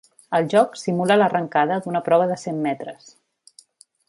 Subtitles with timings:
[0.37, 3.15] El joc simula l’arrencada d’una prova de cent metres.